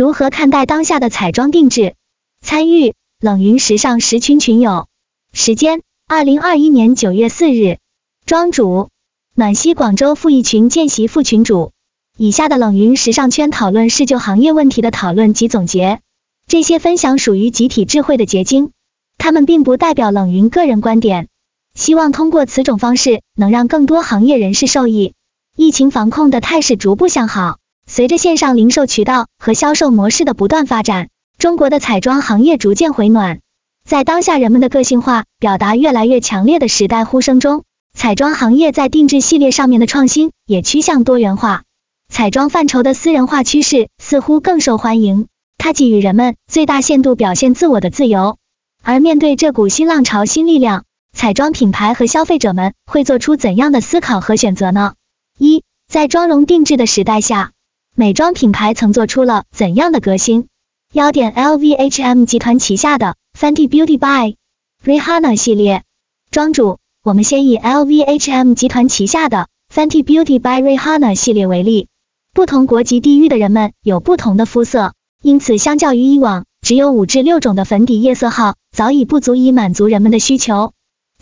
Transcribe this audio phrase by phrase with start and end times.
[0.00, 1.94] 如何看待当下的彩妆定制？
[2.40, 4.88] 参与冷云时尚十群群友，
[5.34, 7.76] 时间二零二一年九月四日，
[8.24, 8.88] 庄主
[9.34, 11.72] 暖西广州富艺群见习副群主。
[12.16, 16.00] 以下的冷云时尚圈讨论是就行业问题的讨论及总结，
[16.46, 18.70] 这些分享属于集体智慧的结晶，
[19.18, 21.28] 他们并不代表冷云个人观点。
[21.74, 25.12] 希望通过此种方式，能让更多行业人士受益。
[25.56, 27.58] 疫情防控的态势逐步向好，
[27.92, 31.08] 随着线上零售渠道和销售模式的不断发展，
[31.38, 33.40] 中国的彩妆行业逐渐回暖。
[33.84, 41.64] 在当下人们的个性化表达越来越强烈的时代呼声中，彩妆行业在定制系列上面的创新也趋向多元化。
[42.08, 45.26] 彩妆范畴的私人化趋势似乎更受欢迎，
[45.58, 48.36] 它给予人们最大限度表现自我的自由。
[48.84, 54.94] 而面对这股新浪潮、新力量，彩妆品牌和消费者们会做出怎样的思考和选择呢？
[55.38, 57.50] 一，在妆容定制的时代下，
[57.96, 60.46] 美妆品牌曾做出了怎样的革新？
[60.92, 64.36] 要点 LVHM 集团旗下的 Fenty Beauty by
[64.84, 65.82] Rihanna 系列。
[66.30, 71.88] 庄主，我们先以 LVHM 集团旗下的 Fenty Beauty by Rihanna 系列为例。
[72.32, 80.72] 不同国籍地域的人们有不同的肤色，因此相较于以往只有五至六种的粉底液色号，早已不足以满足人们的需求。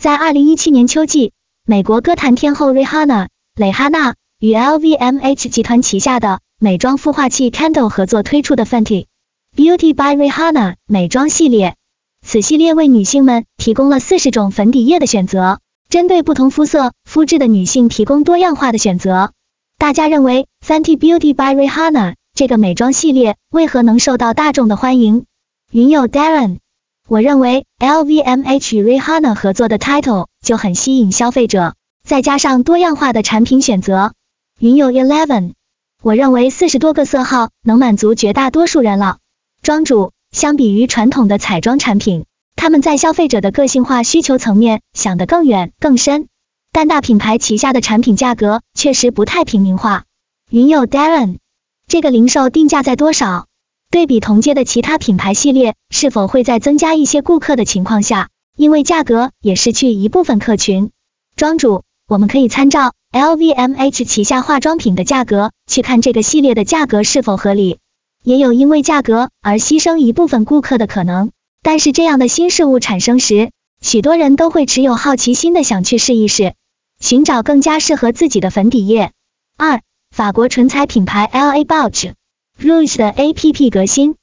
[0.01, 1.33] 在二零一七年秋季，
[1.65, 9.05] 美国歌坛天后 Rihanna 蕾哈娜与 LVMH 集团旗下的美妆孵化器 Candle 合作推出的 Fenty
[9.55, 11.75] Beauty by Rihanna 美妆系列，
[12.21, 19.31] 此系列为女性们提供了四十种粉底液的选择，针对不同肤色、肤质的女性提供多样化的选择。
[19.77, 25.23] 大家认为 Fenty Beauty by Rihanna 这个美妆系列为何能受到大众的欢迎？
[25.71, 26.57] 云友 Darren，
[27.07, 34.11] 我认为 LVMH 与 Rihanna 合作的 Title 就很吸引消费者，再加上多样化的产品选择。
[34.59, 35.53] 云友 Eleven，
[36.01, 39.17] 我认为四十多个色号能满足绝大多数人了。
[39.61, 42.25] 庄主，相比于传统的彩妆产品，
[42.55, 46.27] 他们在消费者的个性化需求层面想得更远更深。
[46.71, 50.05] 但大品牌旗下的产品价格确实不太平民化。
[50.49, 51.39] 云友 Darren，
[51.85, 53.47] 这个零售定价在多少？
[53.91, 60.91] 对比同阶的其他品牌系列，是否会在增加一些顾客的情况下，因为价格也失去一部分客群？
[61.35, 67.79] 庄主，我们可以参照 LVMH 旗下化妆品的价格，去看这个系列的价格是否合理。
[68.23, 71.31] 也有因为价格而牺牲一部分顾客的可能，
[71.63, 73.49] 但是这样的新事物产生时，
[73.81, 76.53] 许多人都会持有好奇心的想去试一试。
[76.99, 79.11] 寻找更加适合自己的粉底液。
[79.57, 79.81] 二，
[80.15, 82.15] 法国唇彩品牌 L A b o u c h
[82.61, 84.17] Rouge 的 A P P 革新。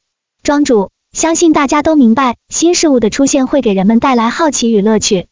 [0.44, 5.26] 庄主，相信大家都明白，新事物的出现会给人们带来好奇与乐趣，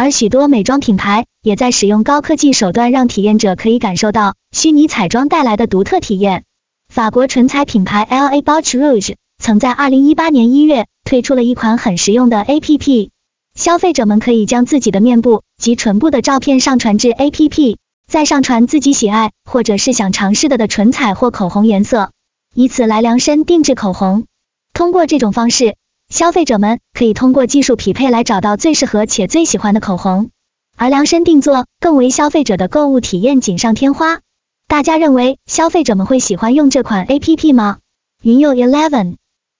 [0.00, 6.44] 而许多美妆品牌也在使用高科技手段，让体验者可以感受到虚拟彩妆带来的独特体验。
[6.88, 13.10] 法国唇彩品牌 L A Bouch Rouge 曾在二零一八年一月推出了一款很实用的 A P P。
[13.56, 17.76] 消费者们可以将自己的面部及唇部的照片上传至 APP，
[18.06, 22.12] 再上传自己喜爱或者是想尝试的的唇彩或口红颜色，
[22.54, 24.26] 以此来量身定制口红。
[24.72, 25.74] 通过这种方式，
[26.08, 30.30] 消费者们可以通过技术匹配来找到最适合且最喜欢的口红，
[30.74, 34.20] 而量身定做更为消费者的购物体验锦上添花。
[34.66, 37.78] 大家认为消费者们会喜欢用这款 APP 吗？
[38.22, 39.16] 云友 Eleven，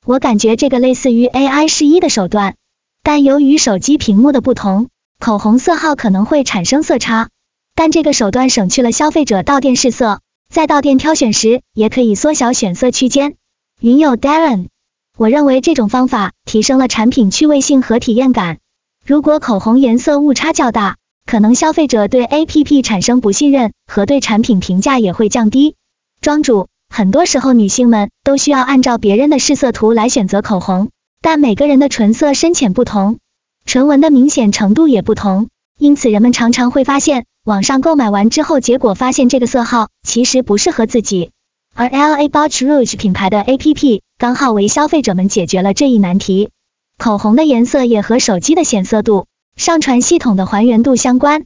[0.06, 2.54] 我感觉这个类似于 AI 试衣的手段。
[3.02, 4.88] 但由于手机屏幕的不同，
[5.20, 7.28] 口红色号可能会产生色差。
[7.74, 10.20] 但这个手段省去了消费者到店试色，
[10.52, 13.36] 在到店挑选时也可以缩小选色区间。
[13.80, 14.68] 云友 Darren，
[15.18, 18.58] 我认为这种方法提升了产品趣味性和体验感。
[19.04, 20.96] 如果口红颜色误差较大，
[21.26, 25.74] 可能消费者对 APP 产生不信任，和对产品评价也会降低。
[26.20, 30.90] 庄主，很多时候女性们都需要按照别人的试色图来选择口红。
[31.20, 33.18] 但每个人的唇色深浅不同，
[33.66, 35.48] 唇纹的明显程度也不同，
[35.80, 41.32] 因此人们常常会发现，网上购买完之后，结果发现这个色号其实不适合自己。
[41.74, 46.50] 而 L A Bouche Rouge 品牌的 A P P 刚好为消费者们解决了这一难题。
[46.98, 51.44] 口红的颜色也和手机的显色度、上传系统的还原度相关。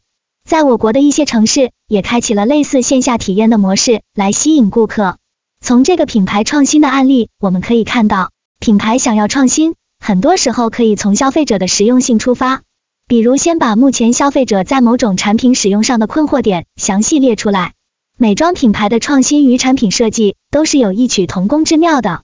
[0.49, 5.19] 在我国的一些城市也开启了类似线下体验的模式来吸引顾客。
[5.61, 8.31] 从这个品牌创新的案例，我们可以看到。
[8.59, 12.63] 品牌想要创新，很多时候可以从消费者的实用性出发，
[13.07, 17.75] 比如先把目前消费者在某种产品使用上的困惑点详细列出来。
[18.17, 22.23] 美妆品牌的创新与产品设计都是有异曲同工之妙的，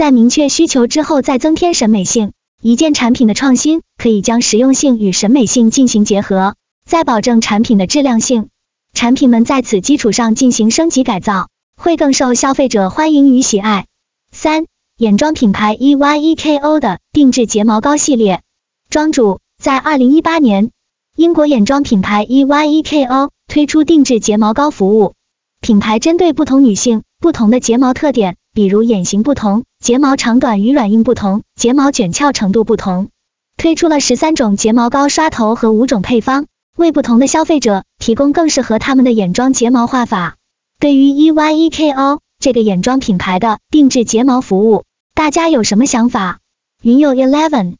[0.00, 2.32] 在明确需求之后再增添审美性。
[2.62, 6.54] 一件产品的创新可以将实用性与审美性进行结合，
[6.86, 8.48] 再保证产品的质量性。
[8.94, 13.88] 产品们在此基础上进行升级改造，会更受消费者欢迎与喜爱。
[14.32, 14.64] 三
[14.96, 18.40] 眼妆品牌 EYEKO 的定制睫毛膏系列。
[18.88, 20.70] 庄主在二零一八年，
[21.14, 25.12] 英国眼妆品牌 EYEKO 推出定制睫毛膏服务。
[25.60, 33.08] 品牌针对不同女性不同的睫毛特点，比如眼型不同、睫毛长短与软硬不同、睫毛卷翘程度不同，
[33.56, 40.36] 推出了十三种睫毛膏刷头和五种配方，为不同的消费者提供更适合他们的眼妆睫毛画法。
[40.80, 46.40] 对于 EYEKO 这个眼妆品牌的定制睫毛服务，大家有什么想法？
[46.82, 47.76] 云友 Eleven，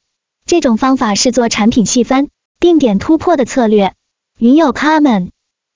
[0.46, 2.28] 这种方法是做产品细分、
[2.60, 3.94] 定点突破的策略。
[4.38, 5.30] 云友 Carmen。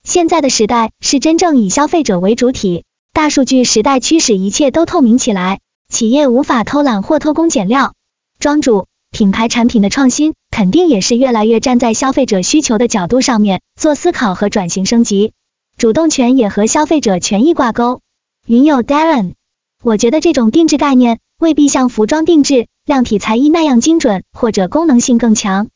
[0.05, 7.95] 现在的时代是真正以消费者为主体，大数据时代驱使一切都透明起来，企业无法偷懒或偷工减料。
[8.41, 15.33] 庄主，品牌产品的创新肯定也是越来越站在消费者需求的角度上面做思考和转型升级，
[15.79, 18.01] 主动权也和消费者权益挂钩。
[18.49, 19.35] 云友 Darren，
[19.81, 25.69] 我觉得这种定制概念未必像服装定制、量体裁衣那样精准或者功能性更强。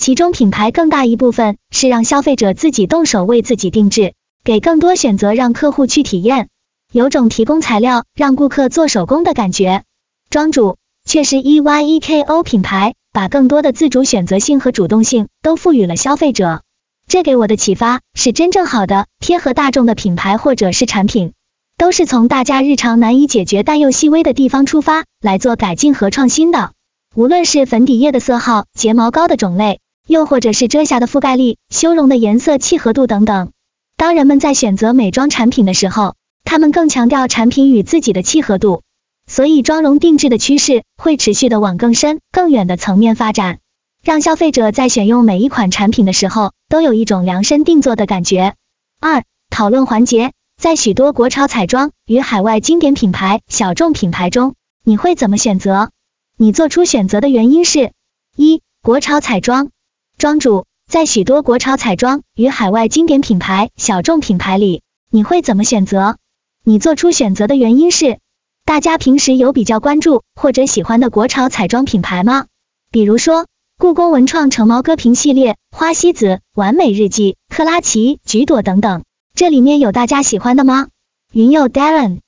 [0.00, 4.14] 其中品牌更大一部分是让消费者自己动手为自己定制，
[4.44, 6.50] 给更多选择让客户去体验，
[6.94, 9.82] 有种提供材料让顾客做手工的感觉。
[10.30, 16.62] 庄主，却是 EYEKO 品牌把更多的自主选择性和主动性都赋予了消费者，
[17.08, 21.32] 这给我的启发是真正好的贴合大众的品牌或者是产品，
[21.76, 26.74] 都是从大家日常难以解决但又细微的地方出发来做改进和创新的，
[27.16, 29.80] 无论是粉底液的色号、睫毛膏的种类。
[30.06, 33.50] 又或者是遮瑕的覆盖力、修容的颜色、契合度等等。
[33.96, 36.14] 当人们在选择美妆产品的时候，
[36.44, 38.82] 他们更强调产品与自己的契合度，
[39.26, 43.58] 所以妆容定制的趋势会持续的往更深、更远的层面发展，
[44.02, 48.54] 让消费者在选用每一款产品的时候都有一种量身定做的感觉。
[49.00, 54.54] 二、讨论环节，在许多国潮彩妆与海外经典品牌、小众品牌中，
[54.84, 55.90] 你会怎么选择？
[56.36, 57.92] 你做出选择的原因是：
[58.36, 59.70] 一、国潮彩妆。
[60.18, 66.16] 庄主在许多国潮彩妆与海外经典品牌、小众品牌里，你会怎么选择？
[66.66, 68.20] 你做出选择的原因是，
[68.64, 72.46] 大家平时有比较关注或者喜欢的国潮彩妆品牌吗？
[72.90, 73.46] 比如说
[73.76, 80.88] 故宫文创橙毛歌平系列、花西子、完美日记、克拉奇、橘朵等等，这里面有大家喜欢的吗？
[81.34, 82.20] 云友 Darren，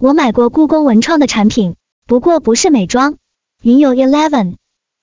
[0.00, 3.14] 我买过故宫文创的产品，不过不是美妆。
[3.62, 4.56] 云友 Eleven，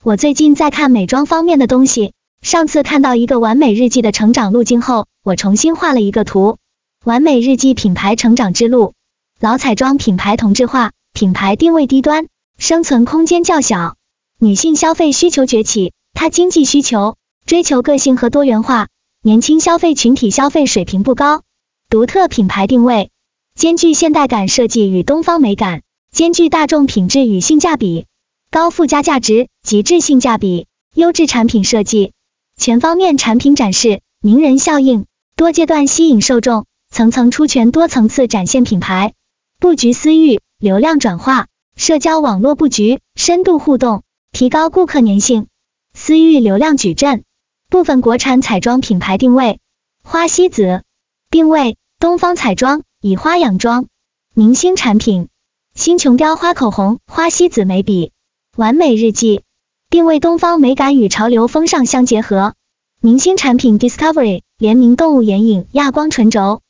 [0.04, 2.12] 我最近在看美妆方面的东西。
[2.42, 6.58] 上次看到一个完美日记的成长路径后，我重新画了一个图。
[7.04, 8.92] 完美日记品牌成长之路，
[9.40, 12.28] 老彩妆品牌同质化，品牌定位低端，
[12.58, 13.96] 生存空间较小。
[14.38, 18.86] 女性消费需求崛起，她经济需求追求个性和多元化，
[19.20, 21.42] 年轻消费群体消费水平不高。
[21.90, 23.10] 独特品牌定位，
[23.56, 25.82] 兼具现代感设计与东方美感，
[26.12, 28.06] 兼具大众品质与性价比，
[28.52, 32.12] 高附加价值，极致性价比，优质产品设计。
[32.56, 39.14] 全方面产品展示，名人效应，多阶段吸引受众，层层出拳，多层次展现品牌
[39.58, 45.46] 布局，私域流量转化，社交网络布局，深度互动，提高顾客粘性，
[45.94, 47.24] 私域流量矩阵。
[47.70, 49.58] 部分国产彩妆品牌定位，
[50.04, 50.82] 花西子
[51.30, 53.86] 定位，东方彩妆以花养妆，
[54.34, 55.28] 明星产品，
[55.74, 58.12] 新琼雕花口红，花西子眉笔，
[58.54, 59.40] 完美日记。
[59.88, 62.52] 定位东方美感与潮流风尚相结合，
[63.00, 66.60] 明星产品 Discovery 联名动物眼影、亚光唇轴、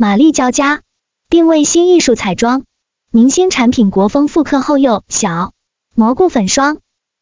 [0.00, 0.80] 玛丽娇家。
[1.28, 2.64] 定位新艺术彩妆，
[3.12, 5.52] 明星产品国风复刻后又小
[5.94, 6.78] 蘑菇粉霜。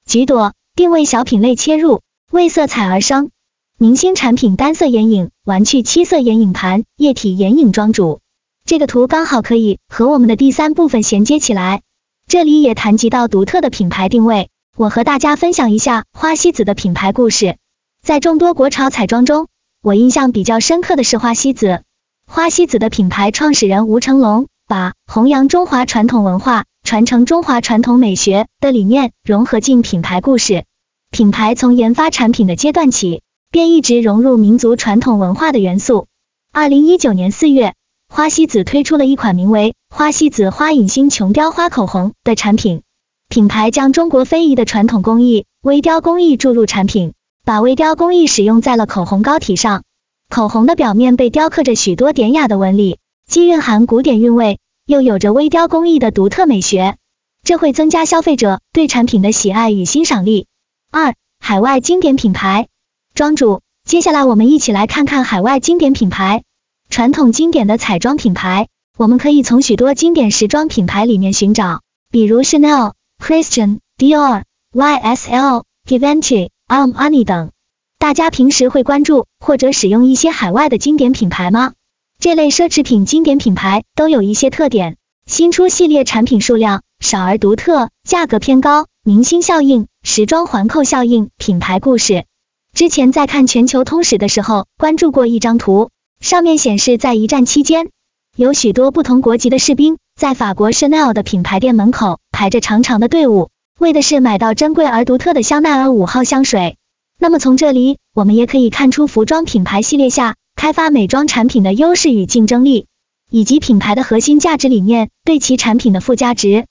[0.07, 3.31] 橘朵定位小品类切入，为色彩而生。
[3.79, 8.21] 明星产品单色眼影，玩具七色眼影盘，液体眼影妆主。
[8.65, 11.83] 这个图刚好可以和我们的第三部分衔接起来，
[12.29, 14.51] 这里也谈及到独特的品牌定位。
[14.77, 17.57] 我和大家分享一下花西子的品牌故事。
[18.05, 19.49] 在众多国潮彩妆中，
[19.83, 21.83] 我印象比较深刻的是花西子。
[22.31, 30.67] 花西子的品牌创始人吴成龙把弘扬中华传统文化、传承中华传统美学的理念融合进品牌故事。
[31.11, 36.07] 品牌从研发产品的阶段起，便一直融入民族传统文化的元素。
[36.53, 37.75] 二零一九年四月，
[38.09, 42.83] 花西子推出了一款名为花西子花影星琼雕花口红的产品。
[43.31, 47.15] 品牌将中国非遗的传统工艺微雕工艺注入产品，
[47.47, 49.83] 把微雕工艺使用在了口红膏体上。
[50.29, 56.97] 口红的表面被雕刻着许多典雅的纹理，既蕴含古典韵味，又有着微雕工艺的独特美学，
[57.43, 60.47] 这会增加消费者对产品的喜爱与欣赏力。
[60.91, 62.69] 二、海外经典品牌
[63.15, 66.43] 庄主，接下来我们一起来看看海外经典品牌。
[66.91, 72.93] 传统经典的彩妆品牌，我们可以从许多经典时装品牌里面寻找，比如 Chanel。
[73.21, 77.51] Christian、Dior、YSL、Givenchy、Armani 等。
[77.99, 81.73] 大家平时会关注或者使用一些海外的经典品牌吗？
[82.21, 92.25] 这类奢侈品经典品牌都有一些特点：新出系列产品数量少而独特，价格偏高，明星效应、时装环扣效应、品牌故事。
[92.73, 95.91] 之前在看全球通史的时候，关注过一张图，
[96.21, 97.89] 上面显示在一战期间，
[98.37, 103.51] 有许多不同国籍的士兵在法国 Chanel 的品牌店门口排着长长的队伍，
[103.81, 106.77] 为的是买到珍贵而独特的香奈儿五号香水。
[107.21, 112.87] 那么从这里，我们也可以看出服装品牌系列下开发美妆产品的优势与竞争力，
[113.29, 116.67] 以及品牌的核心价值理念对其产品的附加值。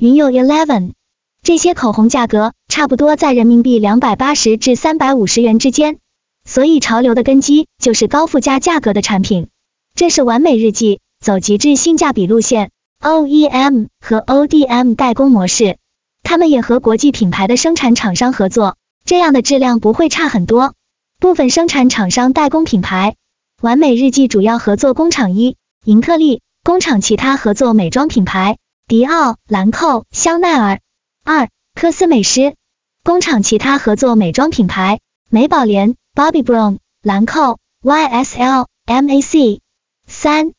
[0.00, 0.90] 云友 Eleven，
[1.42, 5.98] 这些口红价格差不多在人民币两百八十至三百五十元之间，
[6.44, 9.46] 所以潮流的根基就是高附加价格的产品。
[9.94, 15.76] 这是完美日记走极致性价比路线，OEM 和 ODM 代工模式，
[16.24, 18.76] 他们也和国际品牌的生产厂商合作。
[19.04, 20.74] 这样的质量不会差很多。
[21.18, 23.16] 部分生产厂商代工品牌，
[23.60, 30.80] 完美日记主要合作工厂一，盈特利工厂其他合作美妆品牌，迪奥、兰蔻、香奈儿；
[31.24, 32.56] 二，科斯美诗
[33.04, 39.60] 工厂其他合作美妆品牌，美宝莲、Bobbi Brown、兰蔻、YSL、MAC；
[40.06, 40.52] 三，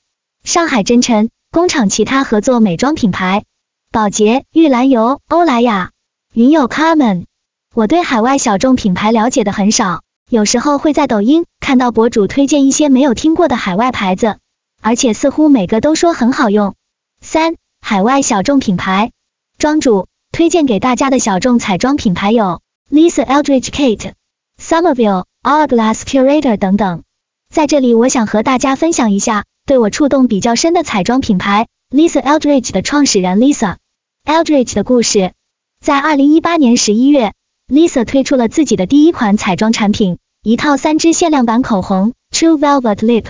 [0.43, 3.43] 上海真诚工厂其他合作美妆品牌，
[3.91, 5.91] 宝洁、玉兰油、欧莱雅、
[6.33, 7.25] 云友 Carmen。
[7.75, 14.37] 我对海外小众品牌了解的很少，有时候会在抖音看到博主推荐一些没有听过的海外牌子，
[14.79, 16.75] 而且似乎每个都说很好用。
[17.19, 19.09] 三、海外小众品牌，
[19.57, 22.61] 庄主推荐给大家的小众彩妆品牌有
[22.91, 24.11] Lisa Eldridge、Kate、
[24.61, 27.01] Somerville、Hourglass Curator 等等。
[27.51, 33.77] 在这里，我想和大家分享一下对我触动比较深的彩妆品牌 Lisa Eldridge 的创始人 Lisa
[34.25, 35.33] Eldridge 的故事。
[35.83, 37.33] 在二零一八年十一月。
[37.69, 43.23] Lisa 推出了自己的第一款彩妆产品，一套三支限量版口红，True Velvet Lip、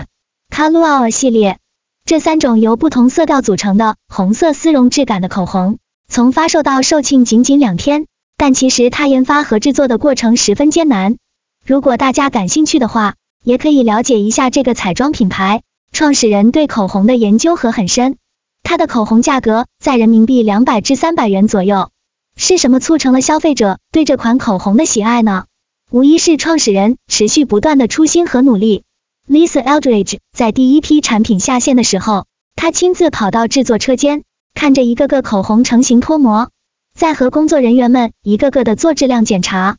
[0.50, 1.58] c a l u a r 系列。
[2.04, 11.16] 这三种由不同色调组成的红色丝绒质感的口红，从发售到售罄仅仅两天，但其实它研发和制作的过程十分艰难。
[11.64, 13.14] 如果大家感兴趣的话，
[13.44, 15.62] 也可以了解一下这个彩妆品牌
[15.92, 18.16] 创始人对口红的研究和很深。
[18.64, 21.90] 它的口红价格在人民币两百至三百元左右。
[22.36, 25.44] 是什么促成了消费者对这款口红的喜爱呢？
[25.90, 28.82] 无疑是创始人持续不断的初心和努力。
[29.28, 32.26] Lisa Eldridge 在第一批产品下线的时候，
[32.56, 34.24] 她亲自跑到制作车间，
[34.54, 36.50] 看着一个个口红成型脱模，
[36.94, 39.76] 再和工作人员们一个个的做质量检查。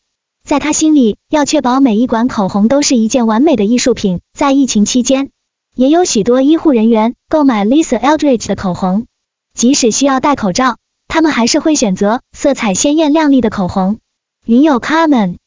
[0.48, 4.22] 在他心里，要确保每一管口红都是一件完美的艺术品。
[4.34, 5.32] 在疫情期间，
[5.76, 9.08] 也有许多医护人员购买 Lisa Eldridge 的口红，
[9.54, 10.78] 即使需要戴口罩。
[11.16, 14.00] 他们还是会选择色彩鲜艳亮丽的口红。
[14.46, 15.38] 云友 Carmen，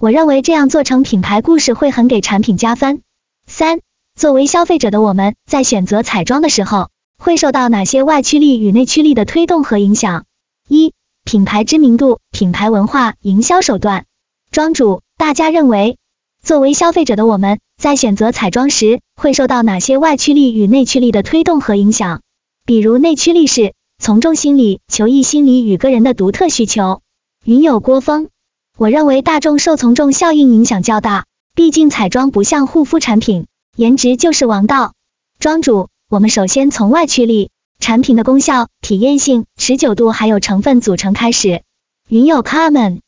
[0.00, 3.02] 我认为这样做成品牌故事会很给产品加分。
[3.46, 3.80] 三，
[4.18, 10.24] 作为消费者的我们在选择彩妆的时候，会受到哪些外驱力与内驱力的推动和影响？
[10.66, 10.94] 一，
[11.24, 14.06] 品牌知名度、品牌文化、营销手段。
[14.50, 15.98] 庄主，大家认为，
[16.42, 22.22] 作为消费者的我们在选择彩妆时，会受到哪些外驱力与内驱力的推动和影响？
[22.64, 23.74] 比如内驱力是。
[23.98, 27.02] 从众心理、求异心理与个人的独特需求。
[27.44, 28.28] 云友郭峰，
[28.76, 34.94] 我认为大众受从众效应影响较大，毕竟彩妆不像护肤产品，颜值就是王道。
[35.40, 37.50] 庄主，我们首先从外驱力、
[37.80, 41.62] 产品的功效、体验性、持久度还有成分组成开始。
[42.08, 43.00] 云友 Carmen，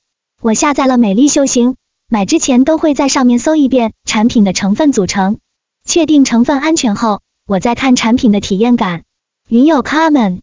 [0.42, 1.76] 我下载了美丽秀行，
[2.08, 5.38] 买之前都会在上面搜一遍产品的成分组成，
[5.86, 9.04] 确定成分安全后，我再看产品的体验感。
[9.48, 10.40] 云友 Carmen。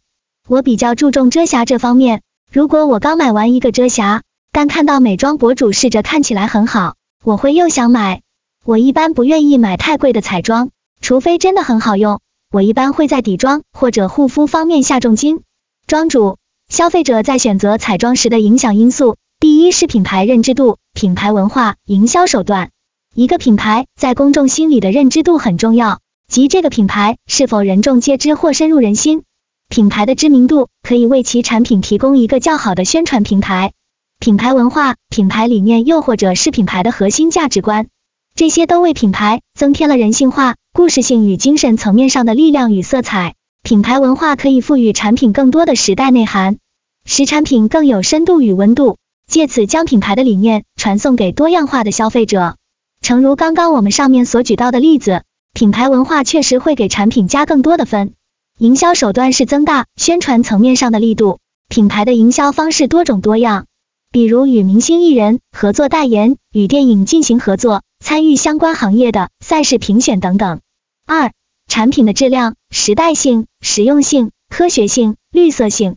[0.48, 8.22] 我比较注重遮瑕这方面，如果我刚买完一个遮瑕，但看到美妆博主试着看起来很好，我会又想买。
[8.64, 10.70] 我一般不愿意买太贵的彩妆，
[11.02, 12.20] 除非真的很好用。
[12.50, 15.42] 我一般会在底妆或者护肤方面下重金。
[15.86, 16.38] 庄主，
[16.70, 22.70] 消费者在选择彩妆时的影响因素，第一是品牌认知度、品牌文化、营销手段。
[23.14, 29.24] 一个品牌在公众心里的认知度很重要，即这个品牌是否人众皆知或深入人心。
[29.70, 33.72] 品牌的知名度可以为其产品提供一个较好的宣传平台。
[34.18, 37.86] 品牌文化、品牌理念，又或者是品牌的核心价值观，
[38.34, 43.34] 这些都为品牌增添了人性化、故事性与精神层面上的力量与色彩。
[43.62, 46.56] 品牌文化可以赋予产品更多的时代内涵，
[47.04, 48.96] 使产品更有深度与温度，
[49.30, 52.56] 借此将品牌的理念传送给多样化的消费者。
[53.02, 58.14] 诚如刚刚我们上面所举到的例子，品牌文化确实会给产品加更多的分。
[58.58, 61.38] 营销手段是增大宣传层面上的力度，
[61.68, 63.66] 品牌的营销方式多种多样，
[64.10, 70.58] 比如与明星艺人合作代言，与电影进行合作，参与相关行业的赛事评选等等。
[71.06, 71.30] 二、
[71.68, 75.94] 产品的质量、时代性、实用性、科学性、绿色性。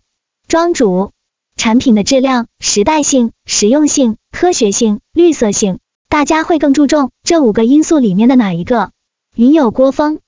[0.47, 1.09] 庄主，
[1.55, 8.91] 产品的质量、时代性、实用性、科学性、绿色性，大家会更注重这五个因素里面的哪一个？
[9.35, 10.19] 云友郭峰，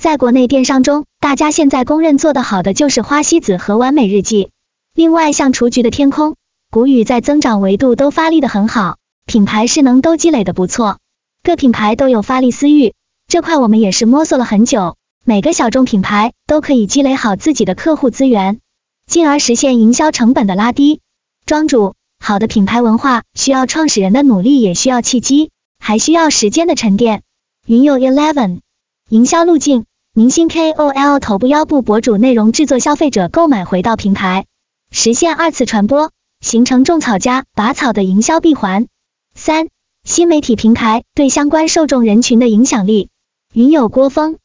[0.00, 4.48] 在国内电商中，大家现在公认做得好的就是花西子和完美日记。
[4.94, 6.36] 另外，像雏菊的天空、
[6.70, 11.00] 谷雨在增长维度都发力的很好，品牌势能都积累的不错，
[11.42, 12.94] 各品牌都有发力私域，
[13.28, 18.58] 这块我们也是摸索了很久，每个小众品牌都可以积累好自己的客户资源。
[19.06, 21.02] 进而实现营销成本的拉低。
[21.44, 27.20] 庄主，好的品牌文化需要创始人的努力，也需要契机，还需要时间的沉淀。
[27.66, 28.60] 云友 Eleven，
[29.10, 29.84] 营销路径：
[30.20, 34.44] 明星 KOL、头部腰部博主、内容制作、消费者购买回到平台，
[34.90, 36.10] 实现二次传播，
[36.42, 38.86] 形成种草加拔草的营销闭环。
[39.34, 39.68] 三、
[40.04, 43.08] 新媒体平台对相关受众人群的影响力。
[43.54, 44.36] 云有郭峰，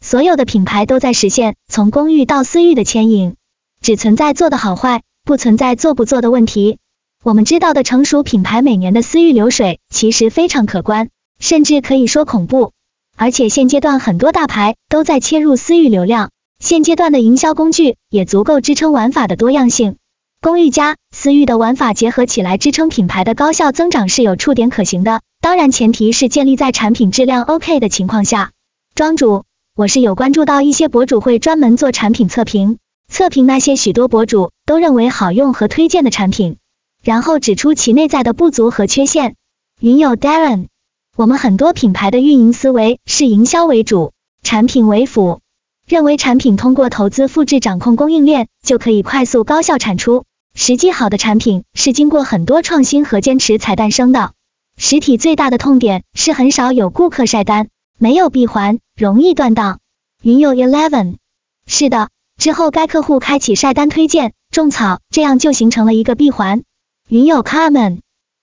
[0.00, 3.34] 所有的品牌都在实现从公域到私域的牵引。
[3.82, 6.78] 只存在做的好坏，不存在做不做的问题。
[7.24, 11.08] 我们知道的成熟品牌每年的私域流水其实非常可观，
[11.40, 12.70] 甚至可以说恐怖。
[13.16, 19.96] 而且现阶段很多大牌都在切入私域流量，现阶段的营销工具也足够支撑玩法的多样性。
[20.40, 25.22] 公域加私域的玩法结合起来，支撑品牌的高效增长是有触点可行的。
[25.40, 28.50] 当然前提是建立在产品质量 OK 的情况下。
[28.94, 29.44] 庄主，
[29.74, 32.78] 我是有关注到一些博主会专门做产品测评。
[33.10, 36.56] 测评那些许多博主都认为好用和推荐的产品，
[37.02, 39.34] 然后指出其内在的不足和缺陷。
[39.80, 40.66] 云友 Darren，
[41.16, 45.38] 我们很多品牌的运营思维是营销为主，产品为辅，
[45.86, 50.24] 认为产品通过投资复制、掌控供应链就可以快速高效产出。
[50.56, 54.32] 实际好的产品是经过很多创新和坚持才诞生的。
[54.76, 59.78] 实体最大的痛点是很少有顾客晒单，没有闭环，容易断档。
[60.20, 61.14] 云友 Eleven，
[61.64, 62.08] 是的。
[62.36, 66.64] 之后，该客户开启晒单推荐种草，这样就形成了一个闭环。
[67.08, 68.00] 云友 Common，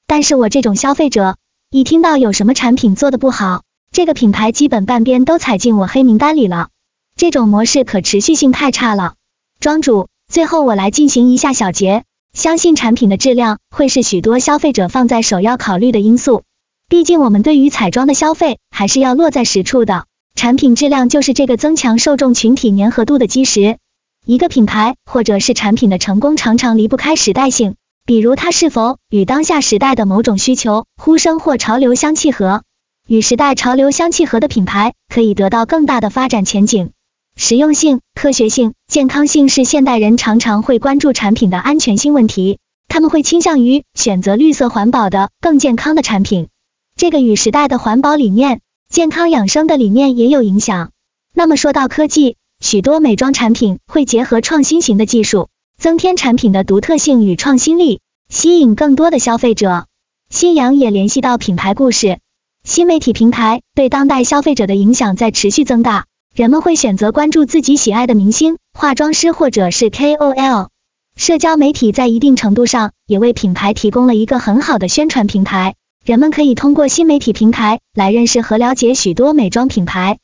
[0.08, 1.36] 但是我这种消费者，
[1.74, 6.68] 一听到有什么产品做的不好，这个品牌基本半边都踩进我黑名单里了。
[7.16, 9.14] 这种模式可持续性太差了。
[9.62, 12.04] 庄主，最后我来进行一下小结，
[12.34, 16.44] 相信产品的质量会是许多消费者放在首要考虑的因素。
[16.90, 20.08] 毕竟我们对于彩妆的消费还是要落在实处的。
[20.36, 23.78] 产品质量就是这个增强受众群体粘合度的基石。
[24.26, 27.76] 一个品牌或者是产品的成功，常常离不开时代性，
[28.12, 32.62] 比如它是否与当下时代的某种需求、呼声或潮流相契合。
[33.08, 36.92] 与时代潮流相契合的品牌，可以得到更大的发展前景。
[37.38, 46.50] 实用性、科学性、健康性是现代人常常会关注产品的安全性问题，他们会倾向于选择绿色环保的、更健康的产品。
[46.98, 48.60] 这个与时代的环保理念。
[48.90, 50.92] 健康养生的理念也有影响。
[51.34, 55.48] 那么说到科技，许多美妆产品会结合创新型的技术，
[55.82, 59.88] 增添产品的独特性与创新力，吸引更多的消费者。
[60.30, 62.20] 新阳也联系到品牌故事，
[62.64, 70.68] 新媒体平台对当代消费者的影响在持续增大，人们会选择关注自己喜爱的明星、化妆师或者是 KOL。
[71.16, 75.74] 社交媒体在一定程度上也为品牌提供了一个很好的宣传平台。
[76.06, 80.20] 人们可以通过新媒体平台来认识和了解许多美妆品牌。